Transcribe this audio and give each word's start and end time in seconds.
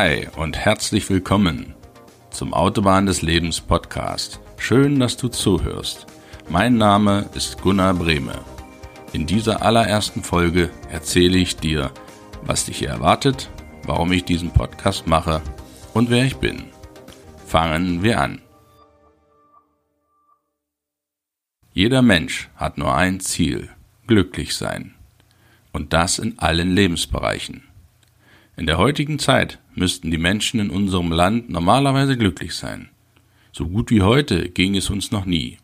Hi 0.00 0.28
und 0.36 0.56
herzlich 0.56 1.10
willkommen 1.10 1.74
zum 2.30 2.54
Autobahn 2.54 3.06
des 3.06 3.20
Lebens 3.20 3.60
Podcast. 3.60 4.38
Schön, 4.56 5.00
dass 5.00 5.16
du 5.16 5.26
zuhörst. 5.26 6.06
Mein 6.48 6.76
Name 6.76 7.28
ist 7.34 7.60
Gunnar 7.60 7.94
Brehme. 7.94 8.44
In 9.12 9.26
dieser 9.26 9.60
allerersten 9.62 10.22
Folge 10.22 10.70
erzähle 10.88 11.38
ich 11.38 11.56
dir, 11.56 11.90
was 12.42 12.66
dich 12.66 12.78
hier 12.78 12.90
erwartet, 12.90 13.50
warum 13.82 14.12
ich 14.12 14.24
diesen 14.24 14.52
Podcast 14.52 15.08
mache 15.08 15.42
und 15.94 16.10
wer 16.10 16.24
ich 16.24 16.36
bin. 16.36 16.66
Fangen 17.44 18.04
wir 18.04 18.20
an. 18.20 18.40
Jeder 21.72 22.02
Mensch 22.02 22.50
hat 22.54 22.78
nur 22.78 22.94
ein 22.94 23.18
Ziel, 23.18 23.68
glücklich 24.06 24.54
sein. 24.54 24.94
Und 25.72 25.92
das 25.92 26.20
in 26.20 26.38
allen 26.38 26.72
Lebensbereichen. 26.72 27.64
In 28.56 28.66
der 28.66 28.78
heutigen 28.78 29.18
Zeit 29.18 29.58
müssten 29.78 30.10
die 30.10 30.18
Menschen 30.18 30.60
in 30.60 30.70
unserem 30.70 31.12
Land 31.12 31.48
normalerweise 31.48 32.16
glücklich 32.16 32.54
sein. 32.54 32.90
So 33.52 33.66
gut 33.66 33.90
wie 33.90 34.02
heute 34.02 34.48
ging 34.48 34.76
es 34.76 34.90
uns 34.90 35.10
noch 35.10 35.24
nie. 35.24 35.58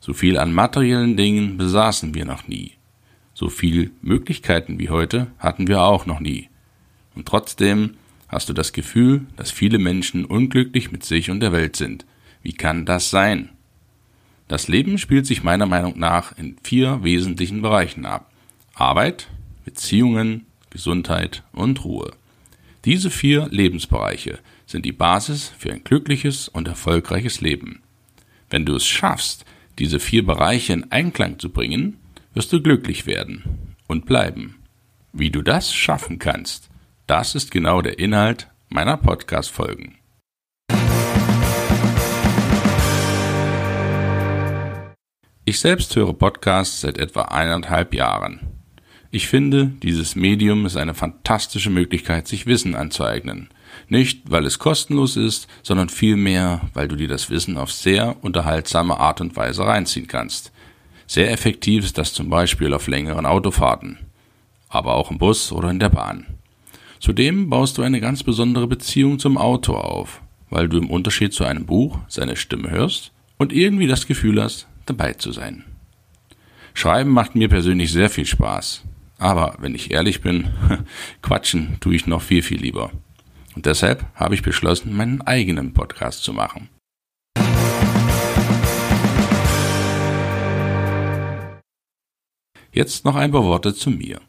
So 0.00 0.12
viel 0.12 0.38
an 0.38 0.52
materiellen 0.52 1.16
Dingen 1.16 1.56
besaßen 1.56 2.14
wir 2.14 2.24
noch 2.24 2.48
nie. 2.48 2.72
So 3.34 3.48
viel 3.48 3.92
Möglichkeiten 4.02 4.78
wie 4.78 4.90
heute 4.90 5.28
hatten 5.38 5.68
wir 5.68 5.82
auch 5.82 6.06
noch 6.06 6.20
nie. 6.20 6.48
Und 7.14 7.26
trotzdem 7.26 7.94
hast 8.28 8.48
du 8.48 8.52
das 8.52 8.72
Gefühl, 8.72 9.26
dass 9.36 9.50
viele 9.50 9.78
Menschen 9.78 10.24
unglücklich 10.24 10.90
mit 10.90 11.04
sich 11.04 11.30
und 11.30 11.40
der 11.40 11.52
Welt 11.52 11.76
sind. 11.76 12.04
Wie 12.42 12.52
kann 12.52 12.84
das 12.86 13.10
sein? 13.10 13.50
Das 14.48 14.68
Leben 14.68 14.98
spielt 14.98 15.26
sich 15.26 15.42
meiner 15.42 15.66
Meinung 15.66 15.98
nach 15.98 16.36
in 16.36 16.56
vier 16.62 17.04
wesentlichen 17.04 17.62
Bereichen 17.62 18.04
ab. 18.04 18.30
Arbeit, 18.74 19.28
Beziehungen, 19.64 20.46
Gesundheit 20.70 21.42
und 21.52 21.84
Ruhe. 21.84 22.12
Diese 22.84 23.10
vier 23.10 23.46
Lebensbereiche 23.48 24.40
sind 24.66 24.84
die 24.84 24.92
Basis 24.92 25.52
für 25.56 25.72
ein 25.72 25.84
glückliches 25.84 26.48
und 26.48 26.66
erfolgreiches 26.66 27.40
Leben. 27.40 27.80
Wenn 28.50 28.66
du 28.66 28.74
es 28.74 28.84
schaffst, 28.84 29.44
diese 29.78 30.00
vier 30.00 30.26
Bereiche 30.26 30.72
in 30.72 30.90
Einklang 30.90 31.38
zu 31.38 31.50
bringen, 31.50 31.98
wirst 32.34 32.52
du 32.52 32.60
glücklich 32.60 33.06
werden 33.06 33.76
und 33.86 34.06
bleiben. 34.06 34.56
Wie 35.12 35.30
du 35.30 35.42
das 35.42 35.72
schaffen 35.72 36.18
kannst, 36.18 36.70
das 37.06 37.36
ist 37.36 37.52
genau 37.52 37.82
der 37.82 38.00
Inhalt 38.00 38.48
meiner 38.68 38.96
Podcast-Folgen. 38.96 39.98
Ich 45.44 45.60
selbst 45.60 45.94
höre 45.94 46.14
Podcasts 46.14 46.80
seit 46.80 46.98
etwa 46.98 47.22
eineinhalb 47.22 47.94
Jahren. 47.94 48.61
Ich 49.14 49.28
finde, 49.28 49.66
dieses 49.82 50.16
Medium 50.16 50.64
ist 50.64 50.78
eine 50.78 50.94
fantastische 50.94 51.68
Möglichkeit, 51.68 52.26
sich 52.26 52.46
Wissen 52.46 52.74
anzueignen. 52.74 53.50
Nicht, 53.90 54.22
weil 54.30 54.46
es 54.46 54.58
kostenlos 54.58 55.18
ist, 55.18 55.48
sondern 55.62 55.90
vielmehr, 55.90 56.62
weil 56.72 56.88
du 56.88 56.96
dir 56.96 57.08
das 57.08 57.28
Wissen 57.28 57.58
auf 57.58 57.70
sehr 57.70 58.16
unterhaltsame 58.24 58.98
Art 58.98 59.20
und 59.20 59.36
Weise 59.36 59.66
reinziehen 59.66 60.06
kannst. 60.06 60.50
Sehr 61.06 61.30
effektiv 61.30 61.84
ist 61.84 61.98
das 61.98 62.14
zum 62.14 62.30
Beispiel 62.30 62.72
auf 62.72 62.86
längeren 62.86 63.26
Autofahrten, 63.26 63.98
aber 64.70 64.94
auch 64.94 65.10
im 65.10 65.18
Bus 65.18 65.52
oder 65.52 65.68
in 65.68 65.78
der 65.78 65.90
Bahn. 65.90 66.24
Zudem 66.98 67.50
baust 67.50 67.76
du 67.76 67.82
eine 67.82 68.00
ganz 68.00 68.22
besondere 68.22 68.66
Beziehung 68.66 69.18
zum 69.18 69.36
Autor 69.36 69.84
auf, 69.84 70.22
weil 70.48 70.70
du 70.70 70.78
im 70.78 70.88
Unterschied 70.88 71.34
zu 71.34 71.44
einem 71.44 71.66
Buch 71.66 71.98
seine 72.08 72.36
Stimme 72.36 72.70
hörst 72.70 73.12
und 73.36 73.52
irgendwie 73.52 73.88
das 73.88 74.06
Gefühl 74.06 74.42
hast, 74.42 74.68
dabei 74.86 75.12
zu 75.12 75.32
sein. 75.32 75.64
Schreiben 76.72 77.10
macht 77.10 77.34
mir 77.34 77.50
persönlich 77.50 77.92
sehr 77.92 78.08
viel 78.08 78.24
Spaß. 78.24 78.84
Aber 79.22 79.54
wenn 79.60 79.76
ich 79.76 79.92
ehrlich 79.92 80.20
bin, 80.20 80.48
quatschen 81.22 81.76
tue 81.78 81.94
ich 81.94 82.08
noch 82.08 82.22
viel, 82.22 82.42
viel 82.42 82.60
lieber. 82.60 82.90
Und 83.54 83.66
deshalb 83.66 84.04
habe 84.16 84.34
ich 84.34 84.42
beschlossen, 84.42 84.96
meinen 84.96 85.20
eigenen 85.20 85.72
Podcast 85.74 86.24
zu 86.24 86.32
machen. 86.32 86.70
Jetzt 92.72 93.04
noch 93.04 93.14
ein 93.14 93.30
paar 93.30 93.44
Worte 93.44 93.74
zu 93.74 93.90
mir. 93.90 94.20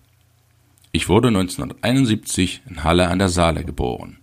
Ich 0.92 1.10
wurde 1.10 1.30
1971 1.30 2.62
in 2.70 2.84
Halle 2.84 3.08
an 3.08 3.18
der 3.18 3.30
Saale 3.30 3.64
geboren, 3.64 4.20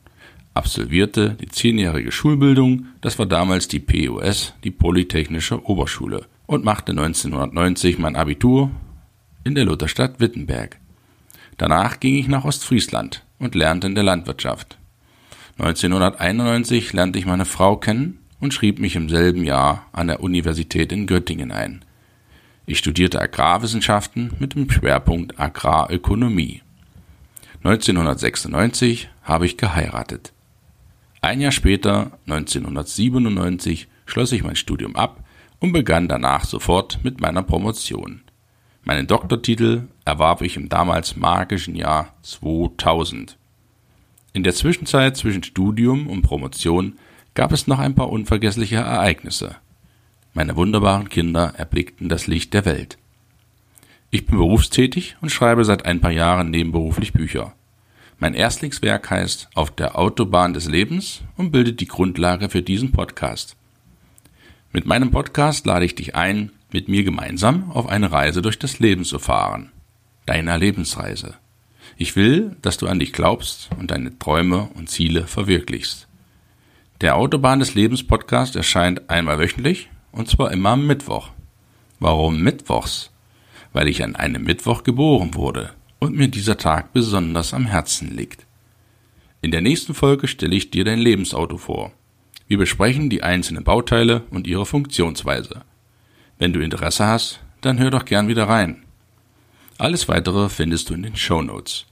absolvierte 0.54 1.30
die 1.30 1.48
zehnjährige 1.48 2.12
Schulbildung, 2.12 2.86
das 3.00 3.19
war 3.19 3.26
damals 3.26 3.66
die 3.66 3.80
POS, 3.80 4.54
die 4.62 4.70
Polytechnische 4.70 5.69
Oberschule, 5.69 6.26
und 6.47 6.64
machte 6.64 6.92
1990 6.92 7.98
mein 7.98 8.14
Abitur 8.14 8.70
in 9.44 9.54
der 9.54 9.64
Lutherstadt 9.64 10.20
Wittenberg. 10.20 10.78
Danach 11.56 12.00
ging 12.00 12.16
ich 12.16 12.28
nach 12.28 12.44
Ostfriesland 12.44 13.24
und 13.38 13.54
lernte 13.54 13.86
in 13.86 13.94
der 13.94 14.04
Landwirtschaft. 14.04 14.78
1991 15.58 16.92
lernte 16.92 17.18
ich 17.18 17.26
meine 17.26 17.44
Frau 17.44 17.76
kennen 17.76 18.18
und 18.40 18.54
schrieb 18.54 18.78
mich 18.78 18.96
im 18.96 19.08
selben 19.08 19.44
Jahr 19.44 19.86
an 19.92 20.06
der 20.06 20.20
Universität 20.20 20.92
in 20.92 21.06
Göttingen 21.06 21.52
ein. 21.52 21.84
Ich 22.66 22.78
studierte 22.78 23.20
Agrarwissenschaften 23.20 24.32
mit 24.38 24.54
dem 24.54 24.70
Schwerpunkt 24.70 25.38
Agrarökonomie. 25.38 26.62
1996 27.62 29.10
habe 29.22 29.46
ich 29.46 29.56
geheiratet. 29.56 30.32
Ein 31.20 31.40
Jahr 31.40 31.52
später, 31.52 32.12
1997, 32.26 33.88
schloss 34.06 34.32
ich 34.32 34.42
mein 34.42 34.56
Studium 34.56 34.96
ab 34.96 35.22
und 35.58 35.72
begann 35.72 36.08
danach 36.08 36.44
sofort 36.44 37.00
mit 37.02 37.20
meiner 37.20 37.42
Promotion. 37.42 38.22
Meinen 38.90 39.06
Doktortitel 39.06 39.82
erwarb 40.04 40.42
ich 40.42 40.56
im 40.56 40.68
damals 40.68 41.14
magischen 41.14 41.76
Jahr 41.76 42.12
2000. 42.22 43.36
In 44.32 44.42
der 44.42 44.52
Zwischenzeit 44.52 45.16
zwischen 45.16 45.44
Studium 45.44 46.08
und 46.08 46.22
Promotion 46.22 46.98
gab 47.34 47.52
es 47.52 47.68
noch 47.68 47.78
ein 47.78 47.94
paar 47.94 48.10
unvergessliche 48.10 48.78
Ereignisse. 48.78 49.54
Meine 50.34 50.56
wunderbaren 50.56 51.08
Kinder 51.08 51.54
erblickten 51.56 52.08
das 52.08 52.26
Licht 52.26 52.52
der 52.52 52.64
Welt. 52.64 52.98
Ich 54.10 54.26
bin 54.26 54.38
berufstätig 54.38 55.16
und 55.20 55.30
schreibe 55.30 55.64
seit 55.64 55.86
ein 55.86 56.00
paar 56.00 56.10
Jahren 56.10 56.50
nebenberuflich 56.50 57.12
Bücher. 57.12 57.52
Mein 58.18 58.34
Erstlingswerk 58.34 59.08
heißt 59.08 59.50
Auf 59.54 59.70
der 59.70 59.96
Autobahn 59.96 60.52
des 60.52 60.66
Lebens 60.66 61.22
und 61.36 61.52
bildet 61.52 61.78
die 61.78 61.86
Grundlage 61.86 62.48
für 62.48 62.62
diesen 62.62 62.90
Podcast. 62.90 63.54
Mit 64.72 64.84
meinem 64.84 65.12
Podcast 65.12 65.64
lade 65.64 65.84
ich 65.84 65.94
dich 65.94 66.16
ein, 66.16 66.50
mit 66.72 66.88
mir 66.88 67.04
gemeinsam 67.04 67.70
auf 67.70 67.88
eine 67.88 68.12
Reise 68.12 68.42
durch 68.42 68.58
das 68.58 68.78
Leben 68.78 69.04
zu 69.04 69.19
fahren. 69.19 69.72
Deiner 70.26 70.58
Lebensreise. 70.58 71.34
Ich 71.97 72.16
will, 72.16 72.56
dass 72.62 72.78
du 72.78 72.86
an 72.86 72.98
dich 72.98 73.12
glaubst 73.12 73.70
und 73.78 73.91
deine 73.91 74.19
Träume 74.19 74.70
und 74.75 74.88
Ziele 74.88 75.26
verwirklichst. 75.26 76.09
Der 77.00 77.16
Autobahn 77.16 77.60
des 77.60 77.75
Lebens 77.75 78.06
Podcast 78.06 78.56
erscheint 78.56 79.09
einmal 79.10 79.38
wöchentlich 79.38 79.88
und 80.12 80.28
zwar 80.28 80.53
immer 80.53 80.70
am 80.70 80.86
Mittwoch. 80.86 81.30
Warum 81.98 82.41
Mittwochs? 82.42 83.10
Weil 83.72 83.88
ich 83.88 84.03
an 84.03 84.16
einem 84.16 84.44
Mittwoch 84.44 84.82
geboren 84.82 85.34
wurde 85.34 85.70
und 85.98 86.16
mir 86.16 86.28
dieser 86.28 86.56
Tag 86.56 86.92
besonders 86.92 87.54
am 87.54 87.66
Herzen 87.66 88.16
liegt. 88.16 88.47
In 89.42 89.50
der 89.50 89.60
nächsten 89.60 89.94
Folge 89.94 90.28
stelle 90.28 90.56
ich 90.56 90.70
dir 90.70 90.84
dein 90.84 90.98
Lebensauto 90.98 91.56
vor. 91.56 91.92
Wir 92.47 92.59
besprechen 92.59 93.09
die 93.10 93.22
einzelnen 93.22 93.64
Bauteile 93.64 94.25
und 94.30 94.47
ihre 94.47 94.66
Funktionsweise. 94.66 95.62
Wenn 96.40 96.54
du 96.54 96.60
Interesse 96.60 97.06
hast, 97.06 97.40
dann 97.60 97.78
hör 97.78 97.90
doch 97.90 98.06
gern 98.06 98.26
wieder 98.26 98.48
rein. 98.48 98.82
Alles 99.76 100.08
weitere 100.08 100.48
findest 100.48 100.88
du 100.88 100.94
in 100.94 101.02
den 101.02 101.14
Show 101.14 101.42
Notes. 101.42 101.84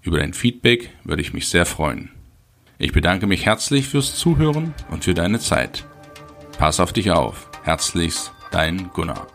Über 0.00 0.20
dein 0.20 0.32
Feedback 0.32 0.90
würde 1.02 1.22
ich 1.22 1.34
mich 1.34 1.48
sehr 1.48 1.66
freuen. 1.66 2.12
Ich 2.78 2.92
bedanke 2.92 3.26
mich 3.26 3.44
herzlich 3.46 3.88
fürs 3.88 4.14
Zuhören 4.14 4.74
und 4.90 5.02
für 5.02 5.14
deine 5.14 5.40
Zeit. 5.40 5.84
Pass 6.56 6.78
auf 6.78 6.92
dich 6.92 7.10
auf. 7.10 7.50
Herzlichst, 7.64 8.32
dein 8.52 8.90
Gunnar. 8.92 9.26